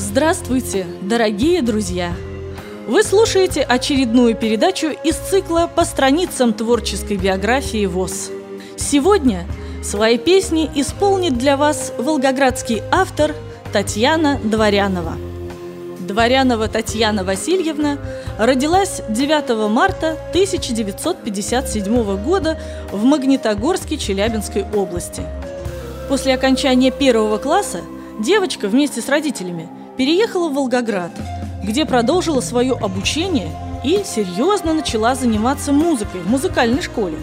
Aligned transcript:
Здравствуйте, 0.00 0.86
дорогие 1.02 1.60
друзья! 1.60 2.14
Вы 2.88 3.02
слушаете 3.02 3.60
очередную 3.60 4.34
передачу 4.34 4.86
из 4.86 5.14
цикла 5.14 5.70
«По 5.72 5.84
страницам 5.84 6.54
творческой 6.54 7.18
биографии 7.18 7.84
ВОЗ». 7.84 8.30
Сегодня 8.78 9.46
свои 9.84 10.16
песни 10.16 10.70
исполнит 10.74 11.36
для 11.36 11.58
вас 11.58 11.92
волгоградский 11.98 12.82
автор 12.90 13.34
Татьяна 13.74 14.40
Дворянова. 14.42 15.18
Дворянова 16.00 16.66
Татьяна 16.66 17.22
Васильевна 17.22 17.98
родилась 18.38 19.02
9 19.10 19.70
марта 19.70 20.12
1957 20.30 22.24
года 22.24 22.58
в 22.90 23.04
Магнитогорске 23.04 23.98
Челябинской 23.98 24.64
области. 24.74 25.22
После 26.08 26.32
окончания 26.32 26.90
первого 26.90 27.36
класса 27.36 27.82
девочка 28.18 28.66
вместе 28.66 29.02
с 29.02 29.08
родителями– 29.10 29.68
переехала 30.00 30.48
в 30.48 30.54
Волгоград, 30.54 31.10
где 31.62 31.84
продолжила 31.84 32.40
свое 32.40 32.72
обучение 32.72 33.50
и 33.84 34.00
серьезно 34.02 34.72
начала 34.72 35.14
заниматься 35.14 35.72
музыкой 35.72 36.22
в 36.22 36.26
музыкальной 36.26 36.80
школе. 36.80 37.18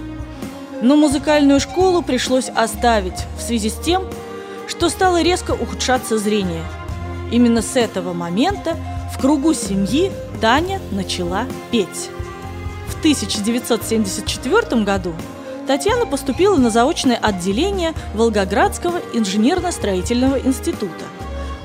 Но 0.84 0.96
музыкальную 0.96 1.60
школу 1.60 2.04
пришлось 2.04 2.50
оставить 2.50 3.26
в 3.36 3.42
связи 3.42 3.72
с 3.72 3.78
тем, 3.78 4.04
что 4.68 4.90
стало 4.90 5.24
резко 5.24 5.54
ухудшаться 5.54 6.20
зрение. 6.20 6.62
Именно 7.32 7.64
с 7.64 7.76
этого 7.76 8.14
момента 8.14 8.78
в 9.12 9.20
кругу 9.20 9.56
семьи 9.56 10.12
Таня 10.40 10.80
начала 10.92 11.48
петь. 11.72 12.12
В 12.90 13.00
1974 13.00 14.84
году 14.84 15.16
Татьяна 15.66 16.06
поступила 16.06 16.58
на 16.58 16.70
заочное 16.70 17.18
отделение 17.18 17.94
Волгоградского 18.14 19.02
инженерно-строительного 19.16 20.40
института 20.40 21.06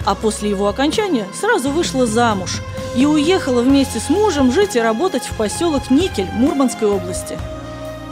а 0.04 0.14
после 0.14 0.50
его 0.50 0.68
окончания 0.68 1.26
сразу 1.32 1.70
вышла 1.70 2.06
замуж 2.06 2.60
и 2.96 3.06
уехала 3.06 3.62
вместе 3.62 4.00
с 4.00 4.10
мужем 4.10 4.52
жить 4.52 4.76
и 4.76 4.80
работать 4.80 5.24
в 5.24 5.36
поселок 5.36 5.90
Никель 5.90 6.30
Мурманской 6.32 6.88
области. 6.88 7.38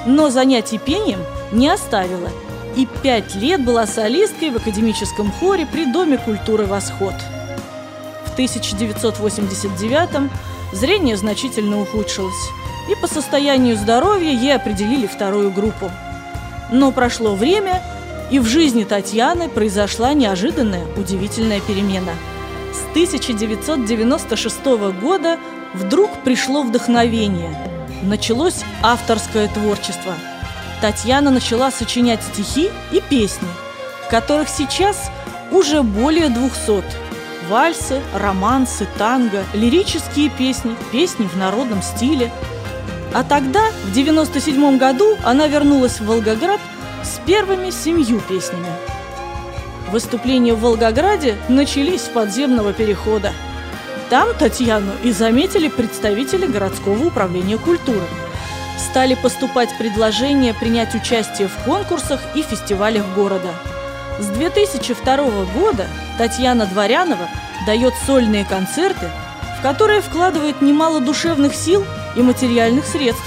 Но 0.06 0.30
занятий 0.30 0.78
пением 0.78 1.20
не 1.52 1.68
оставила 1.68 2.30
и 2.76 2.86
пять 3.02 3.34
лет 3.34 3.64
была 3.64 3.86
солисткой 3.86 4.50
в 4.50 4.56
академическом 4.56 5.32
хоре 5.32 5.66
при 5.66 5.84
Доме 5.84 6.18
культуры 6.18 6.66
«Восход». 6.66 7.14
В 8.26 8.38
1989-м 8.38 10.30
зрение 10.72 11.16
значительно 11.16 11.80
ухудшилось, 11.80 12.48
и 12.88 12.94
по 13.00 13.06
состоянию 13.06 13.76
здоровья 13.76 14.30
ей 14.30 14.54
определили 14.54 15.06
вторую 15.06 15.50
группу. 15.50 15.90
Но 16.70 16.92
прошло 16.92 17.34
время, 17.34 17.82
и 18.30 18.38
в 18.38 18.46
жизни 18.46 18.84
Татьяны 18.84 19.48
произошла 19.48 20.12
неожиданная, 20.12 20.86
удивительная 20.96 21.60
перемена. 21.60 22.12
С 22.72 22.88
1996 22.90 24.64
года 25.00 25.38
вдруг 25.74 26.22
пришло 26.22 26.62
вдохновение. 26.62 27.56
Началось 28.02 28.62
авторское 28.82 29.48
творчество. 29.48 30.14
Татьяна 30.80 31.30
начала 31.30 31.70
сочинять 31.70 32.22
стихи 32.22 32.70
и 32.92 33.00
песни, 33.00 33.48
которых 34.10 34.48
сейчас 34.48 35.10
уже 35.50 35.82
более 35.82 36.28
200. 36.28 36.84
Вальсы, 37.48 38.00
романсы, 38.14 38.86
танго, 38.96 39.44
лирические 39.52 40.30
песни, 40.30 40.76
песни 40.92 41.26
в 41.26 41.36
народном 41.36 41.82
стиле. 41.82 42.30
А 43.12 43.24
тогда, 43.24 43.60
в 43.84 43.92
97 43.92 44.78
году, 44.78 45.16
она 45.24 45.48
вернулась 45.48 45.98
в 45.98 46.06
Волгоград– 46.06 46.60
с 47.02 47.20
первыми 47.24 47.70
семью 47.70 48.20
песнями. 48.20 48.66
Выступления 49.90 50.54
в 50.54 50.60
Волгограде 50.60 51.36
начались 51.48 52.02
с 52.02 52.08
подземного 52.08 52.72
перехода. 52.72 53.32
Там 54.08 54.28
Татьяну 54.38 54.92
и 55.02 55.12
заметили 55.12 55.68
представители 55.68 56.46
городского 56.46 57.06
управления 57.06 57.58
культуры. 57.58 58.06
Стали 58.78 59.14
поступать 59.14 59.76
предложения 59.78 60.54
принять 60.54 60.94
участие 60.94 61.48
в 61.48 61.64
конкурсах 61.64 62.20
и 62.34 62.42
фестивалях 62.42 63.04
города. 63.14 63.50
С 64.18 64.26
2002 64.26 65.16
года 65.54 65.86
Татьяна 66.18 66.66
Дворянова 66.66 67.28
дает 67.66 67.94
сольные 68.06 68.44
концерты, 68.44 69.10
в 69.58 69.62
которые 69.62 70.00
вкладывает 70.00 70.60
немало 70.60 71.00
душевных 71.00 71.54
сил 71.54 71.84
и 72.16 72.22
материальных 72.22 72.86
средств. 72.86 73.24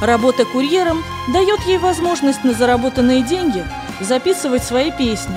Работа 0.00 0.44
курьером 0.44 1.02
дает 1.32 1.60
ей 1.66 1.78
возможность 1.78 2.44
на 2.44 2.52
заработанные 2.52 3.22
деньги 3.22 3.64
записывать 4.00 4.62
свои 4.62 4.90
песни, 4.90 5.36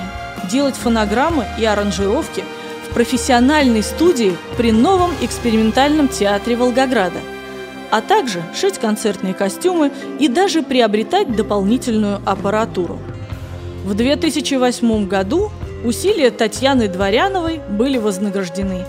делать 0.50 0.74
фонограммы 0.76 1.46
и 1.58 1.64
аранжировки 1.64 2.44
в 2.88 2.92
профессиональной 2.92 3.82
студии 3.82 4.36
при 4.58 4.70
новом 4.70 5.12
экспериментальном 5.22 6.08
театре 6.08 6.56
Волгограда, 6.56 7.20
а 7.90 8.02
также 8.02 8.42
шить 8.54 8.78
концертные 8.78 9.32
костюмы 9.32 9.92
и 10.18 10.28
даже 10.28 10.62
приобретать 10.62 11.34
дополнительную 11.34 12.20
аппаратуру. 12.26 12.98
В 13.84 13.94
2008 13.94 15.08
году 15.08 15.50
усилия 15.84 16.30
Татьяны 16.30 16.86
Дворяновой 16.86 17.60
были 17.70 17.96
вознаграждены. 17.96 18.84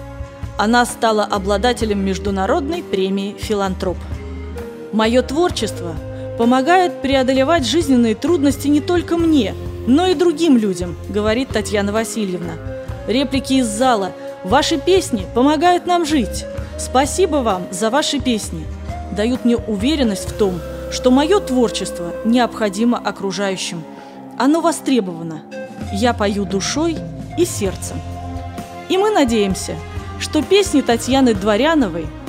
Она 0.58 0.86
стала 0.86 1.24
обладателем 1.24 2.04
международной 2.04 2.84
премии 2.84 3.38
«Филантроп». 3.40 3.98
Мое 4.94 5.22
творчество 5.22 5.96
помогает 6.38 7.02
преодолевать 7.02 7.66
жизненные 7.66 8.14
трудности 8.14 8.68
не 8.68 8.82
только 8.82 9.18
мне, 9.18 9.56
но 9.88 10.08
и 10.08 10.16
другим 10.16 10.58
людям, 10.58 10.98
говорит 11.08 11.50
Татьяна 11.50 11.94
Васильевна. 11.94 12.54
Реплики 13.08 13.54
из 13.54 13.68
зала. 13.68 14.12
Ваши 14.44 14.78
песни 14.78 15.26
помогают 15.34 15.86
нам 15.86 16.06
жить. 16.06 16.46
Спасибо 16.78 17.38
вам 17.38 17.68
за 17.72 17.90
ваши 17.90 18.20
песни. 18.20 18.66
Дают 19.16 19.46
мне 19.46 19.56
уверенность 19.56 20.30
в 20.30 20.38
том, 20.38 20.60
что 20.92 21.10
мое 21.10 21.40
творчество 21.40 22.12
необходимо 22.26 22.98
окружающим. 22.98 23.84
Оно 24.38 24.60
востребовано. 24.60 25.44
Я 25.94 26.14
пою 26.14 26.44
душой 26.44 26.98
и 27.38 27.46
сердцем. 27.46 27.98
И 28.90 28.98
мы 28.98 29.10
надеемся, 29.10 29.76
что 30.20 30.42
песни 30.42 30.82
Татьяны 30.82 31.34
Дворяновой– 31.34 32.08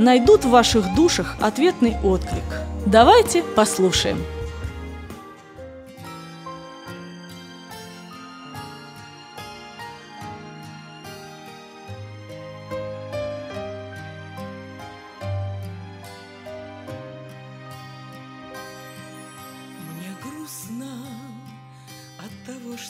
найдут 0.00 0.44
в 0.44 0.50
ваших 0.50 0.94
душах 0.94 1.36
ответный 1.40 1.96
отклик. 2.02 2.42
Давайте 2.86 3.42
послушаем. 3.42 4.18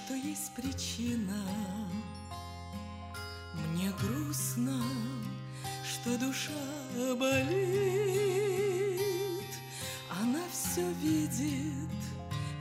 Что 0.07 0.15
есть 0.15 0.53
причина. 0.55 1.43
Мне 3.55 3.93
грустно, 4.01 4.81
что 6.03 6.17
душа 6.17 6.53
болит, 7.19 7.51
она 10.09 10.41
все 10.51 10.83
видит, 11.03 11.91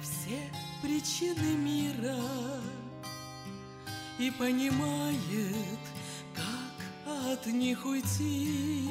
все 0.02 0.40
причины 0.82 1.56
мира 1.56 2.18
и 4.18 4.30
понимает, 4.32 5.80
как 6.36 7.16
от 7.32 7.46
них 7.46 7.86
уйти. 7.86 8.90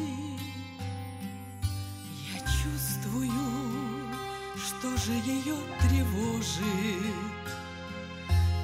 Я 2.33 2.41
чувствую, 2.41 3.31
что 4.57 4.97
же 4.97 5.13
ее 5.13 5.57
тревожит. 5.83 6.65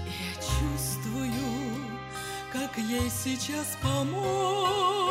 Я 0.07 0.35
чувствую, 0.41 1.33
как 2.53 2.79
ей 2.79 3.11
сейчас 3.11 3.77
помочь. 3.83 5.04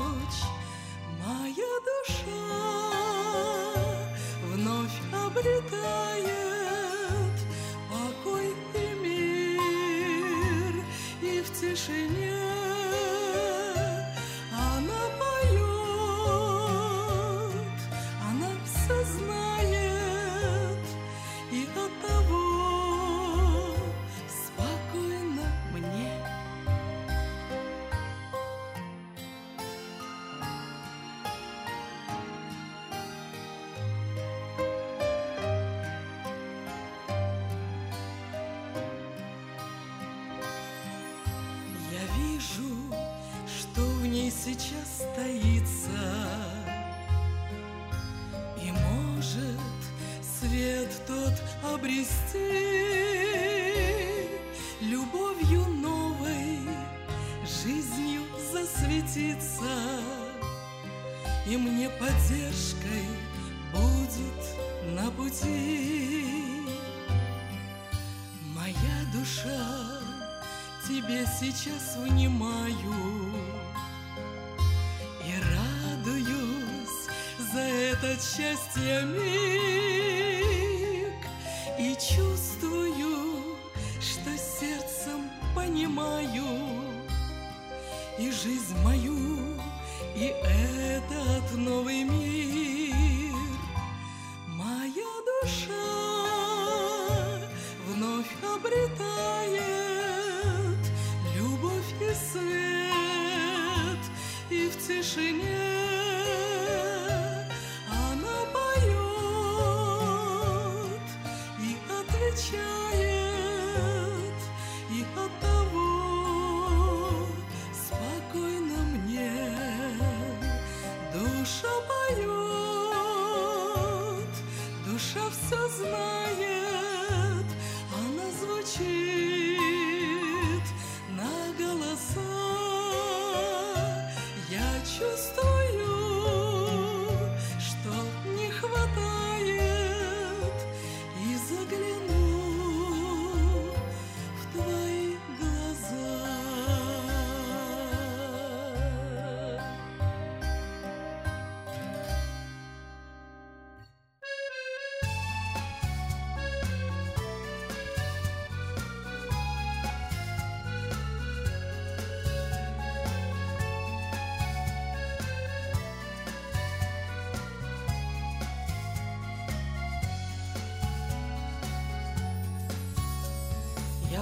сейчас 44.44 45.06
таится 45.16 46.28
И 48.62 48.70
может 48.70 49.60
свет 50.20 50.90
тот 51.06 51.72
обрести 51.72 52.84
Любовью 54.80 55.66
новой, 55.66 56.58
жизнью 57.64 58.22
засветиться. 58.52 59.64
И 61.46 61.56
мне 61.56 61.88
поддержкой 61.88 63.06
будет 63.72 64.94
на 64.94 65.10
пути. 65.10 66.26
Моя 68.54 68.74
душа 69.14 70.00
тебе 70.86 71.24
сейчас 71.40 71.96
внимаю 71.96 73.43
этот 78.04 78.22
счастье 78.22 79.02
миг. 79.02 79.94
И 81.78 81.94
чувствую, 81.94 83.56
что 84.00 84.36
сердцем 84.36 85.30
понимаю 85.54 86.44
И 88.18 88.30
жизнь 88.30 88.76
мою, 88.82 89.38
и 90.14 90.34
этот 90.42 91.56
новый 91.56 91.93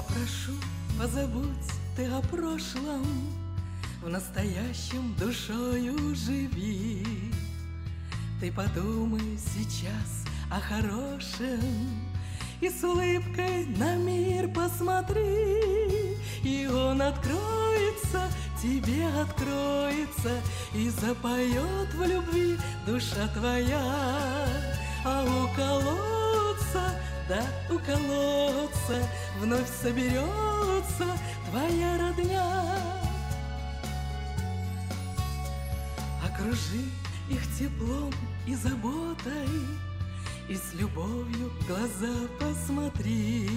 прошу, 0.08 0.58
позабудь 0.99 1.72
ты 1.96 2.06
о 2.06 2.20
прошлом, 2.22 3.04
В 4.02 4.08
настоящем 4.08 5.14
душою 5.14 6.14
живи. 6.14 7.04
Ты 8.40 8.50
подумай 8.50 9.38
сейчас 9.38 10.25
о 10.50 10.58
хорошем 10.58 11.60
И 12.60 12.69
с 12.69 12.82
улыбкой 12.82 13.66
на 13.76 13.96
мир 13.96 14.49
посмотри, 14.49 16.16
И 16.43 16.66
он 16.66 17.00
откроется, 17.00 18.28
тебе 18.60 19.06
откроется 19.20 20.40
И 20.75 20.88
запоет 20.88 21.94
в 21.94 22.02
любви 22.05 22.58
душа 22.87 23.28
твоя, 23.34 24.48
А 25.05 25.25
у 25.25 25.56
колодца 25.56 26.12
да 27.32 27.75
у 27.75 27.79
колодца 27.79 29.08
вновь 29.40 29.69
соберется 29.82 31.06
твоя 31.49 31.99
родня. 31.99 32.76
Окружи 36.23 36.84
их 37.31 37.40
теплом 37.58 38.12
и 38.46 38.55
заботой, 38.55 39.49
И 40.49 40.56
с 40.56 40.75
любовью 40.75 41.50
в 41.50 41.67
глаза 41.67 42.14
посмотри. 42.38 43.49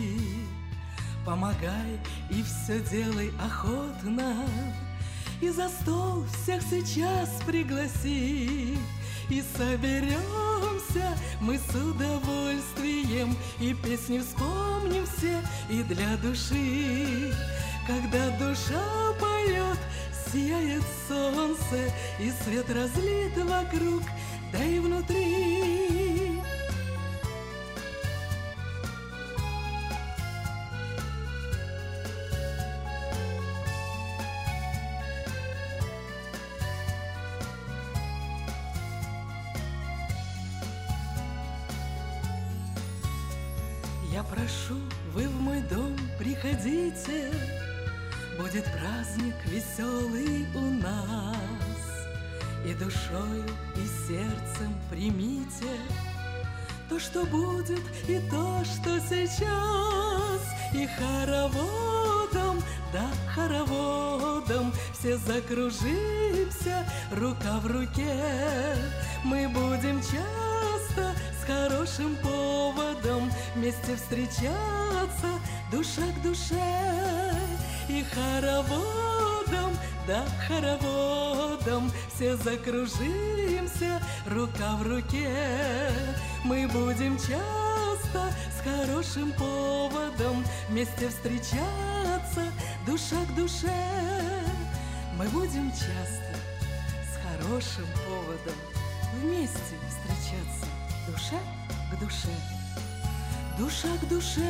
Помогай 1.26 2.00
и 2.30 2.44
все 2.44 2.80
делай 2.80 3.32
охотно, 3.44 4.48
И 5.42 5.50
за 5.50 5.68
стол 5.68 6.26
всех 6.28 6.62
сейчас 6.62 7.30
пригласи, 7.46 8.78
И 9.30 9.44
соберемся 9.58 11.18
мы 11.42 11.58
с 11.58 11.76
удовольствием, 11.76 13.36
И 13.60 13.74
песни 13.74 14.20
вспомним 14.20 15.06
все, 15.06 15.42
и 15.70 15.84
для 15.84 16.16
души. 16.18 17.34
Когда 17.88 18.30
душа 18.38 19.14
поет, 19.20 19.80
сияет 20.32 20.84
солнце, 21.08 21.92
И 22.20 22.32
свет 22.44 22.70
разлит 22.70 23.38
вокруг, 23.38 24.04
да 24.52 24.64
и 24.64 24.80
внутри. 24.80 25.95
Прошу, 44.46 44.80
вы 45.14 45.28
в 45.28 45.42
мой 45.42 45.62
дом 45.62 45.96
приходите, 46.20 47.32
Будет 48.38 48.66
праздник 48.66 49.36
веселый 49.46 50.46
у 50.54 50.84
нас. 50.84 52.06
И 52.66 52.74
душою, 52.74 53.46
и 53.76 53.86
сердцем 54.08 54.76
примите 54.90 55.80
То, 56.90 57.00
что 57.00 57.26
будет, 57.26 57.82
и 58.08 58.20
то, 58.30 58.64
что 58.66 59.00
сейчас, 59.00 60.42
И 60.74 60.88
хороводом, 60.98 62.62
да, 62.92 63.08
хороводом 63.34 64.74
Все 64.94 65.18
закружимся, 65.18 66.86
рука 67.12 67.60
в 67.60 67.68
руке. 67.68 68.76
Мы 69.24 69.48
будем 69.48 70.02
часто 70.02 71.14
с 71.42 71.46
хорошим 71.46 72.16
поводом 72.18 72.55
Вместе 73.56 73.96
встречаться, 73.96 75.40
душа 75.72 76.02
к 76.02 76.22
душе. 76.22 77.32
И 77.88 78.04
хороводом, 78.04 79.72
да, 80.06 80.26
хороводом 80.46 81.90
Все 82.14 82.36
закружимся, 82.36 84.02
рука 84.26 84.76
в 84.76 84.84
руке. 84.84 85.90
Мы 86.44 86.68
будем 86.68 87.18
часто 87.18 88.30
с 88.52 88.62
хорошим 88.62 89.32
поводом 89.32 90.44
Вместе 90.68 91.08
встречаться, 91.08 92.52
душа 92.86 93.24
к 93.32 93.36
душе. 93.36 93.72
Мы 95.18 95.30
будем 95.30 95.72
часто 95.72 96.36
с 97.06 97.40
хорошим 97.40 97.86
поводом 98.06 98.60
Вместе 99.22 99.78
встречаться, 99.88 100.68
душа 101.08 101.40
к 101.90 102.00
душе 102.02 102.65
душа 103.58 103.88
к 104.02 104.08
душе. 104.08 104.42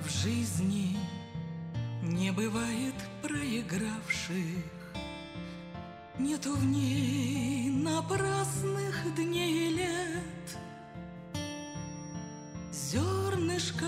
В 0.00 0.08
жизни 0.08 0.96
не 2.02 2.30
бывает 2.30 2.94
проигравших. 3.62 4.64
Нету 6.18 6.54
в 6.54 6.64
ней 6.64 7.70
напрасных 7.70 9.14
дней 9.14 9.68
и 9.68 9.74
лет 9.74 10.58
Зернышко 12.72 13.86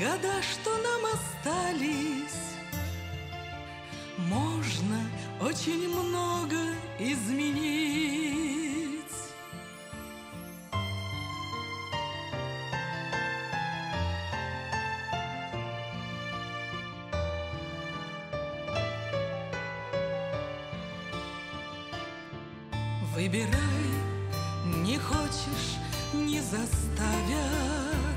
Года, 0.00 0.40
что 0.40 0.70
нам 0.78 1.02
остались, 1.12 2.54
можно 4.16 4.98
очень 5.42 5.90
много 5.90 6.56
изменить. 6.98 8.00
Выбирай, 23.14 23.50
не 24.82 24.96
хочешь, 24.96 25.76
не 26.14 26.40
заставят. 26.40 28.09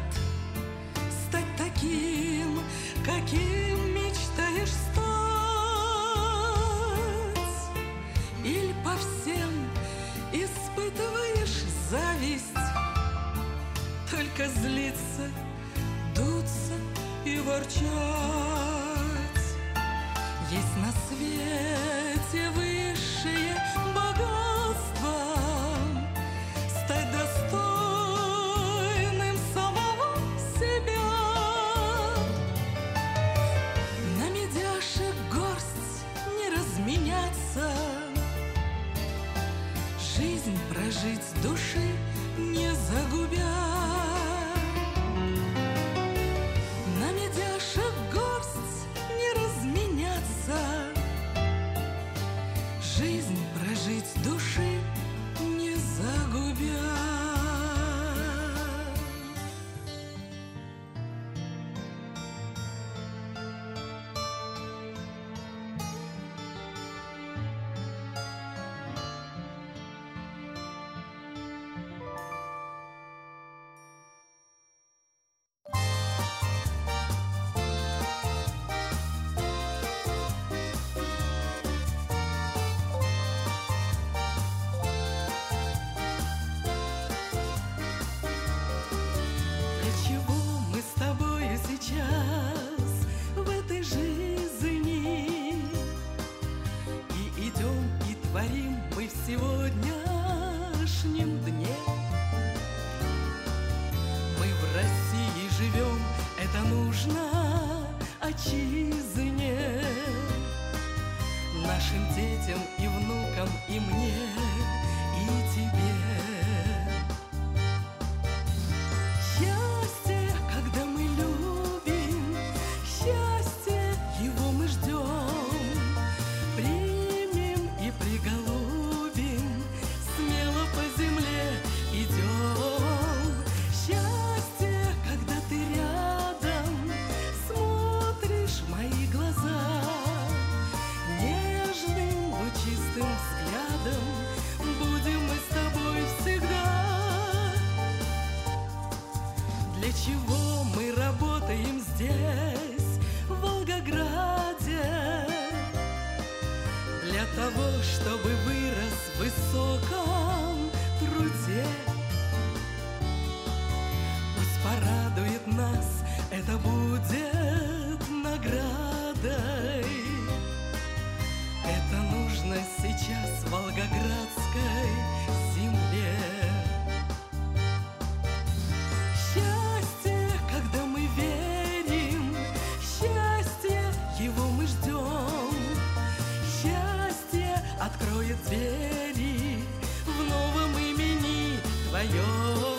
有。 192.11 192.72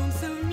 Соберемся 0.00 0.49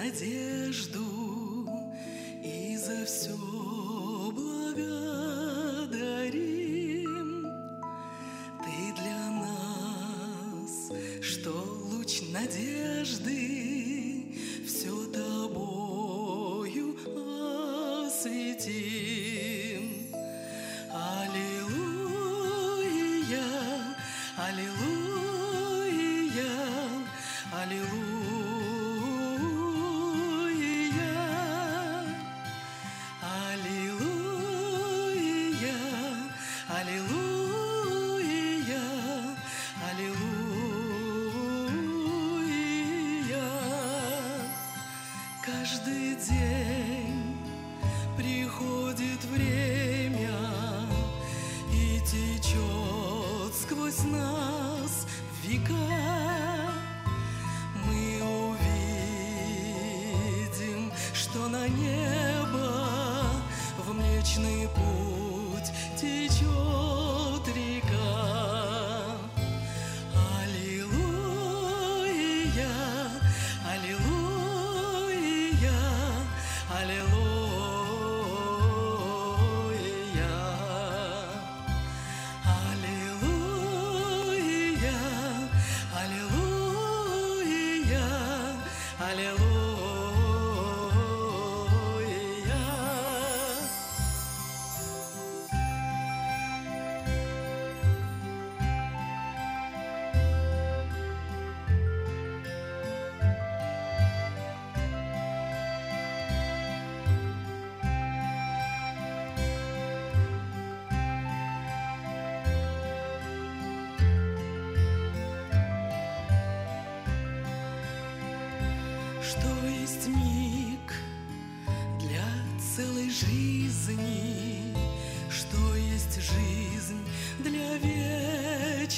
надежду 0.00 1.04
и 2.42 2.74
за 2.76 3.04
все 3.04 3.49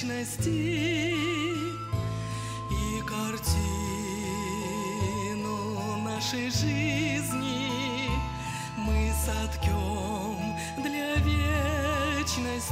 вечности 0.02 1.14
и 2.70 3.00
картину 3.06 3.58
нашей 6.02 6.50
жизни 6.50 8.10
мы 8.76 9.12
соткем 9.24 10.56
для 10.82 11.14
вечности. 12.16 12.62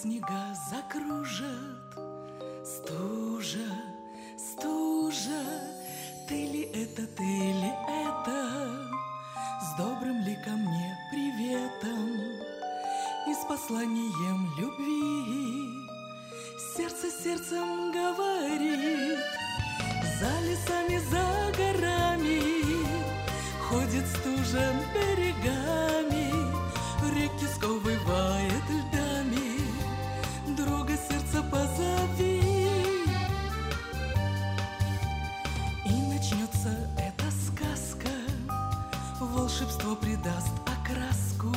Снега 0.00 0.54
закружат, 0.70 1.90
стужа, 2.64 3.70
стужа, 4.38 5.42
ты 6.26 6.46
ли 6.46 6.62
это, 6.72 7.06
ты 7.06 7.22
ли 7.22 7.72
это, 8.06 8.88
с 9.60 9.76
добрым 9.76 10.22
ли 10.22 10.36
ко 10.36 10.50
мне 10.52 10.96
приветом? 11.10 12.08
И 13.28 13.34
с 13.34 13.44
посланием 13.46 14.48
любви, 14.56 15.86
сердце 16.76 17.10
сердцем 17.10 17.92
говорит. 17.92 19.18
За 20.18 20.32
лесами, 20.46 20.98
за 21.10 21.52
горами 21.56 22.40
Ходит 23.68 24.06
стужа 24.06 24.72
берегами. 24.94 26.30
Реки 27.14 27.46
сковывает 27.54 28.64
льдами 28.68 28.89
начнется 36.60 36.76
эта 36.98 37.30
сказка. 37.30 38.08
Волшебство 39.20 39.94
придаст 39.96 40.52
окраску. 40.66 41.54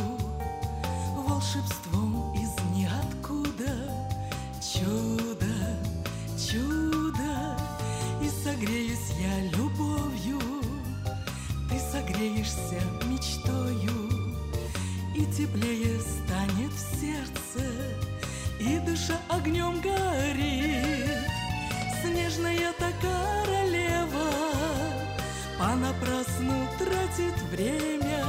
Волшебством 1.16 2.34
из 2.34 2.50
ниоткуда. 2.76 3.92
Чудо, 4.62 5.54
чудо. 6.38 7.58
И 8.22 8.30
согреюсь 8.44 9.12
я 9.20 9.58
любовью. 9.58 10.40
Ты 11.70 11.80
согреешься 11.80 12.82
мечтою. 13.06 14.10
И 15.16 15.26
теплее 15.26 16.00
станет 16.02 16.72
в 16.72 17.00
сердце. 17.00 17.70
И 18.60 18.80
душа 18.80 19.18
огнем 19.30 19.80
горит. 19.82 21.20
Снежная 22.02 22.74
та 22.80 22.92
королева 23.02 23.43
Понапрасну 25.74 26.54
тратит 26.78 27.42
время 27.50 28.24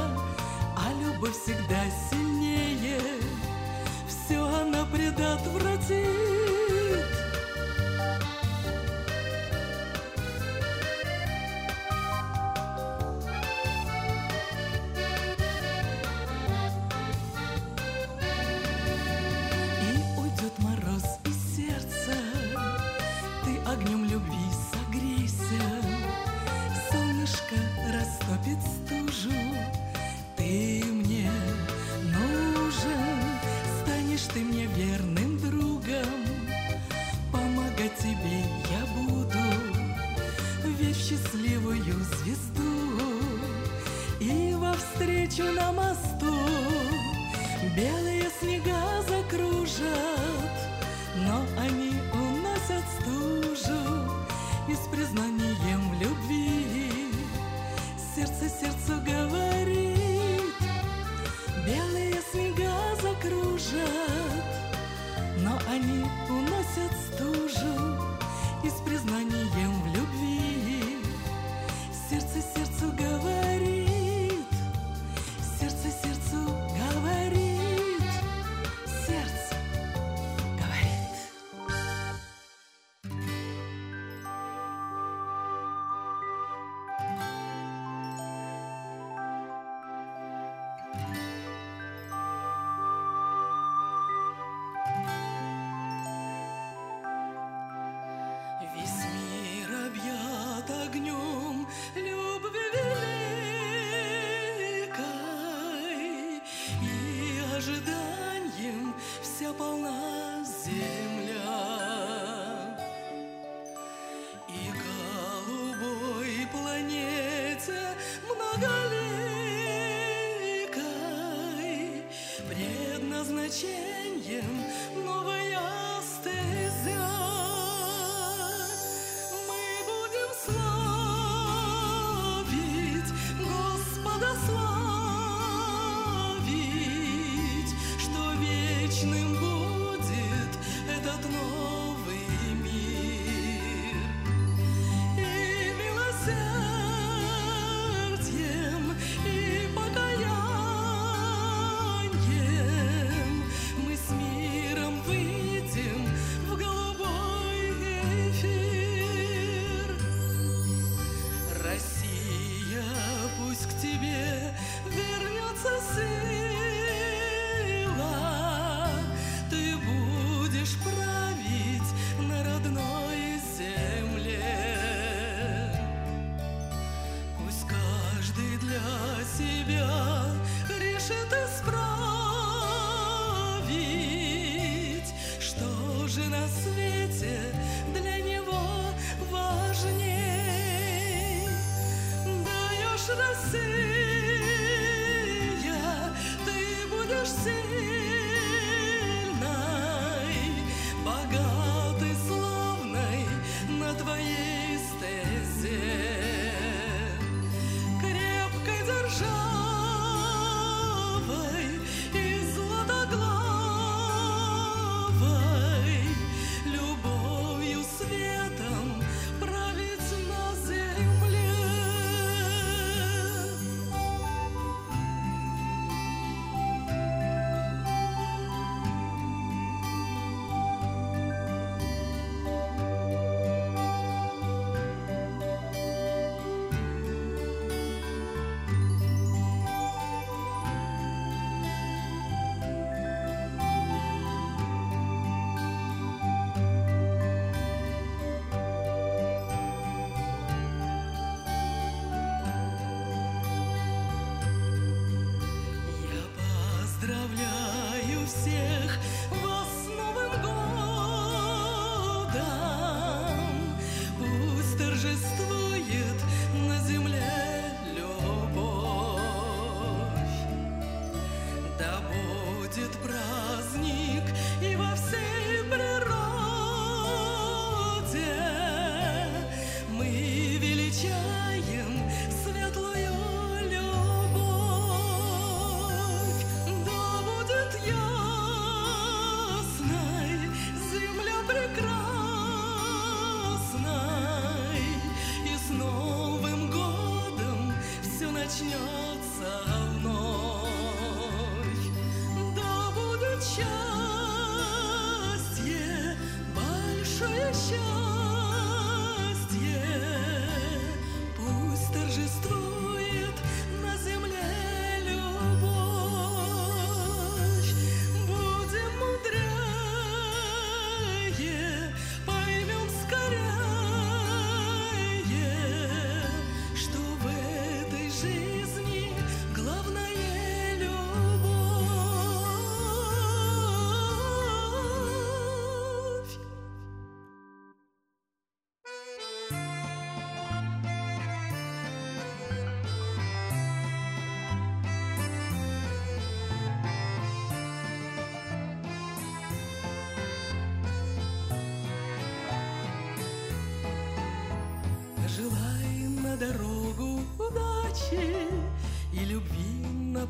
А 0.75 0.91
любовь 0.99 1.35
всегда 1.39 1.83
сильнее. 2.09 2.99
Все 4.07 4.43
она 4.43 4.83
предотвратит 4.85 6.14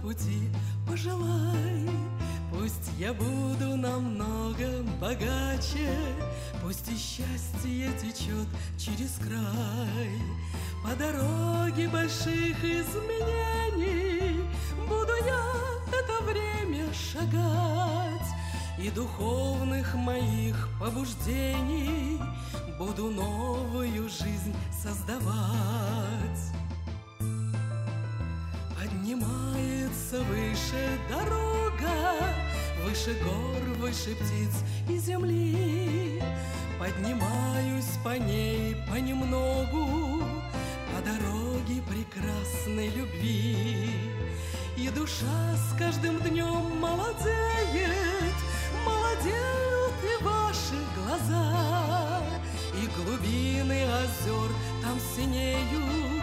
пути 0.06 0.52
пожелай. 0.88 1.90
Пусть 2.52 2.92
я 3.00 3.12
буду 3.12 3.76
намного 3.76 4.84
богаче 5.02 5.98
Пусть 6.62 6.88
и 6.90 6.96
счастье 6.96 7.90
течет 8.00 8.48
через 8.78 9.18
край. 9.18 10.12
По 10.84 10.96
дороге 10.96 11.90
больших 11.90 12.64
изменений 12.64 14.42
Буду 14.88 15.14
я 15.26 15.44
это 15.90 16.24
время 16.24 16.86
шагать. 16.94 18.30
И 18.80 18.92
духовных 18.92 19.96
моих 19.96 20.70
побуждений 20.80 22.20
Буду 22.78 23.10
новую 23.10 24.08
жизнь 24.08 24.56
создавать 24.72 26.06
Поднимается 30.16 30.24
выше 30.24 31.00
дорога, 31.10 32.36
Выше 32.84 33.16
гор, 33.24 33.78
выше 33.80 34.16
птиц 34.16 34.64
и 34.90 34.98
земли. 34.98 36.22
Поднимаюсь 36.80 37.98
по 38.04 38.18
ней 38.18 38.76
понемногу, 38.90 40.24
По 40.94 41.02
дороге 41.02 41.82
прекрасной 41.90 42.90
любви. 42.90 43.90
И 44.78 44.90
душа 44.90 45.56
с 45.56 45.78
каждым 45.78 46.20
днем 46.22 46.80
молодеет, 46.80 48.36
Молодеют 48.86 49.94
и 50.04 50.24
ваши 50.24 50.78
глаза, 50.98 52.22
И 52.82 52.88
глубины 52.98 53.84
озер 53.84 54.52
там 54.82 55.00
синеют, 55.16 56.15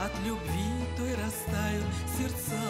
от 0.00 0.12
любви 0.26 0.86
той 0.96 1.14
растают 1.14 1.84
сердца. 2.18 2.62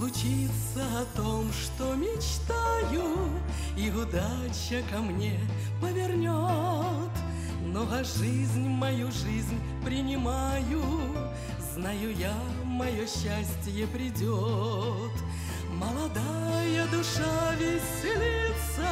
случится 0.00 0.82
о 1.00 1.04
том, 1.16 1.50
что 1.52 1.94
мечтаю, 1.94 3.28
И 3.76 3.90
удача 3.90 4.82
ко 4.90 4.98
мне 4.98 5.38
повернет. 5.80 7.10
Но 7.64 7.86
а 7.90 8.02
жизнь 8.02 8.66
мою 8.66 9.10
жизнь 9.12 9.60
принимаю, 9.84 10.82
знаю 11.80 12.14
я, 12.14 12.34
мое 12.64 13.06
счастье 13.06 13.86
придет. 13.86 15.16
Молодая 15.72 16.86
душа 16.88 17.54
веселится, 17.58 18.90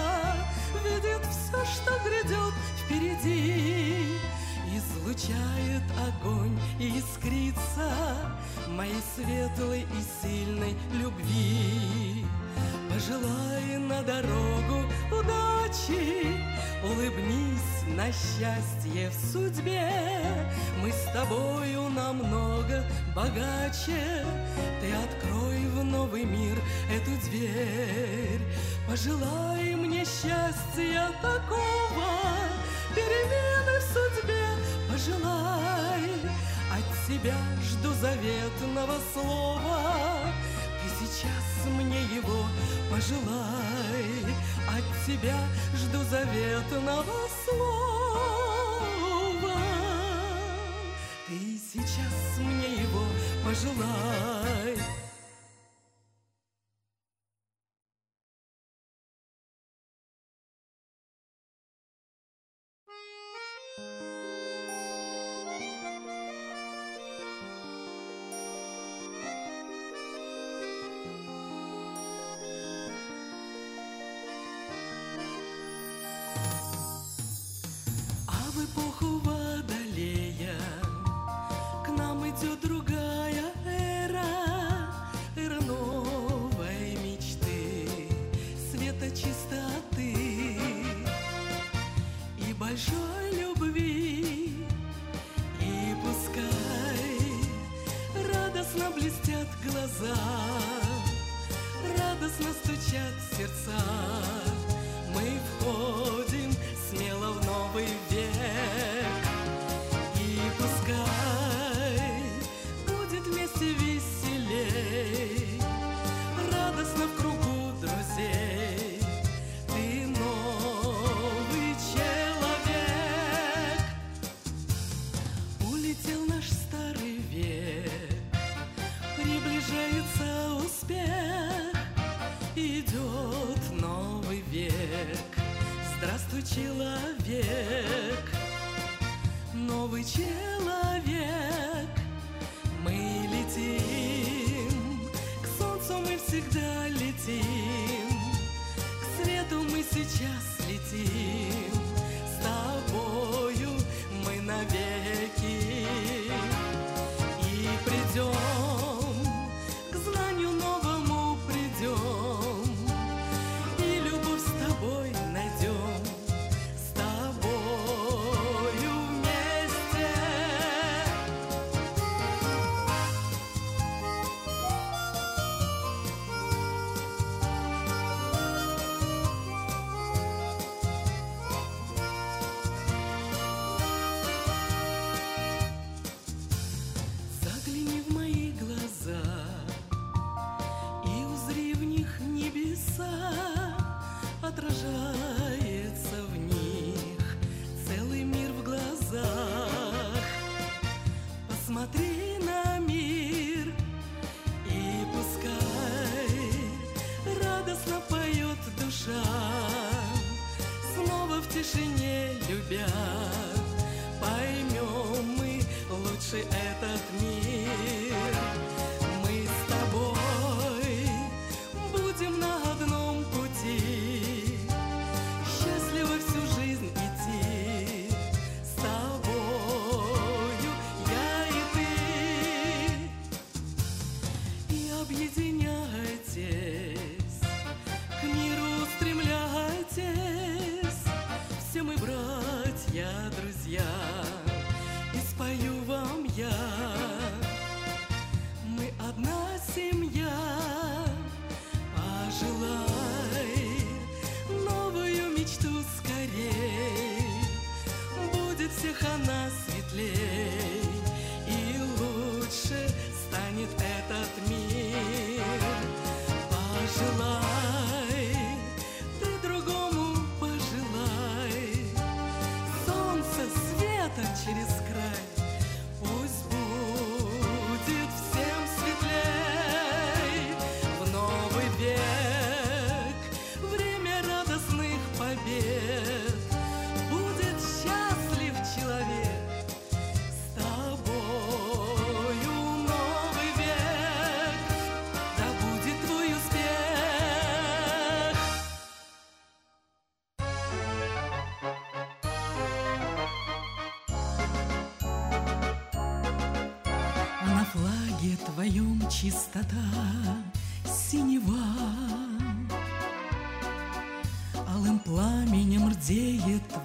видит 0.82 1.22
все, 1.26 1.64
что 1.66 1.92
грядет 2.04 2.54
впереди. 2.78 4.16
Излучает 4.74 5.82
огонь 6.08 6.58
и 6.78 6.98
искрится 6.98 7.90
моей 8.68 9.02
светлой 9.14 9.82
и 9.82 10.26
сильной 10.26 10.74
любви. 10.94 12.24
Пожелай 12.98 13.78
на 13.78 14.02
дорогу 14.02 14.82
удачи, 15.12 16.34
Улыбнись 16.82 17.84
на 17.96 18.06
счастье 18.06 19.10
в 19.10 19.32
судьбе. 19.32 19.88
Мы 20.82 20.90
с 20.90 21.04
тобою 21.12 21.90
намного 21.90 22.84
богаче, 23.14 24.26
Ты 24.80 24.92
открой 24.92 25.58
в 25.66 25.84
новый 25.84 26.24
мир 26.24 26.58
эту 26.90 27.12
дверь. 27.28 28.40
Пожелай 28.88 29.76
мне 29.76 30.04
счастья 30.04 31.08
такого, 31.22 32.10
Перемены 32.96 33.78
в 33.78 33.84
судьбе 33.94 34.44
пожелай. 34.90 36.02
От 36.72 37.06
тебя 37.06 37.36
жду 37.62 37.92
заветного 37.92 38.98
слова, 39.12 40.18
сейчас 41.18 41.66
мне 41.66 42.02
его 42.02 42.46
пожелай. 42.90 44.24
От 44.68 44.84
тебя 45.06 45.36
жду 45.74 46.04
заветного 46.04 47.04
слова. 47.44 48.78
Ты 51.26 51.38
сейчас 51.72 52.38
мне 52.38 52.82
его 52.82 53.04
пожелай. 53.44 54.76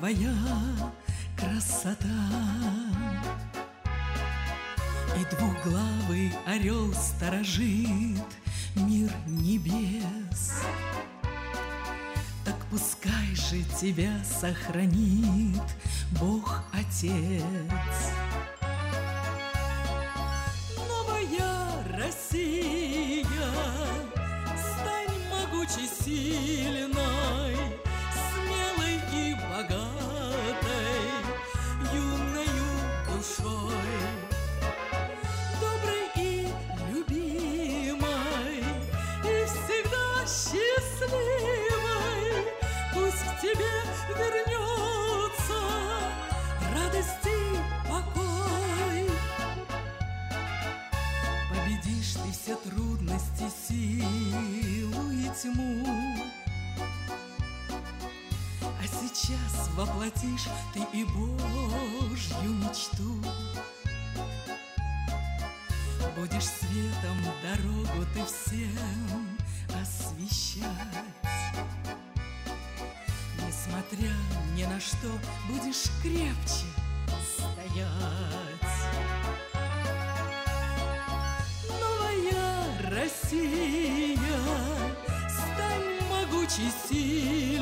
Твоя 0.04 0.36
красота. 1.38 2.08
И 5.18 5.34
двуглавый 5.34 6.34
орел 6.46 6.94
сторожит 6.94 8.20
мир 8.76 9.10
небес. 9.26 10.64
Так 12.44 12.58
пускай 12.70 13.34
же 13.34 13.64
тебя 13.80 14.12
сохранит 14.26 15.64
Бог 16.20 16.66
Отец. 16.74 17.42
Воплотишь 59.76 60.48
ты 60.74 60.80
и 60.94 61.04
Божью 61.06 62.54
мечту. 62.54 63.22
Будешь 66.16 66.46
светом 66.46 67.18
дорогу 67.42 68.06
ты 68.14 68.24
всем 68.26 69.38
освещать. 69.82 70.68
Несмотря 73.38 74.14
ни 74.56 74.66
на 74.66 74.80
что, 74.80 75.10
будешь 75.48 75.90
крепче 76.02 76.68
стоять. 77.36 78.14
Новая 81.70 82.92
Россия, 82.92 84.40
стань 85.30 86.00
могучей, 86.10 86.72
сильной, 86.88 87.53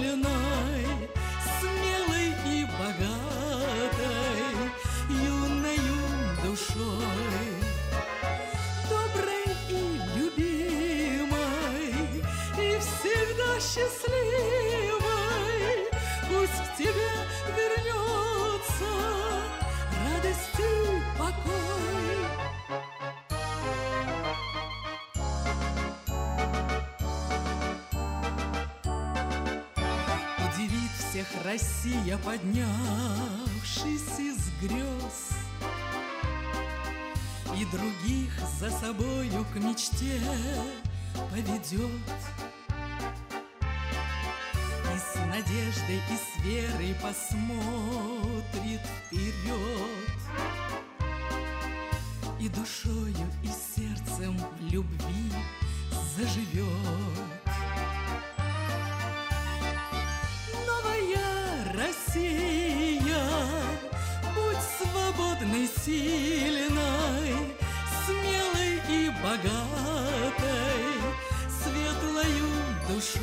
Россия, 31.62 32.18
поднявшись 32.18 34.20
из 34.20 34.49
грез 34.62 35.30
И 37.55 37.66
других 37.66 38.32
за 38.59 38.72
собою 38.72 39.45
к 39.53 39.57
мечте 39.57 40.20
поведет. 41.30 41.91
И 44.84 44.97
с 44.97 45.16
надеждой 45.28 45.97
и 45.97 46.18
с 46.18 46.43
верой 46.43 46.95
посмотрит 47.01 48.82
вперед. 49.05 50.20
И 52.39 52.49
душою 52.49 53.28
и 53.43 53.47
сердцем 53.47 54.36
в 54.38 54.62
любви 54.64 55.32
заживет 56.16 57.51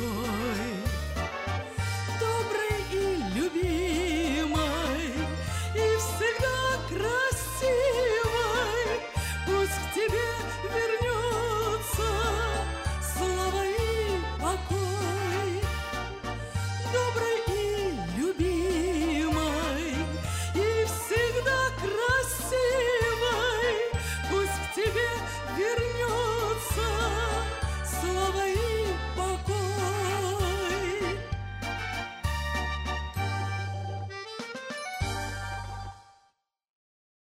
и 0.09 0.13
богатой, 0.13 0.25
светлою 0.25 0.25
душой. 0.25 0.38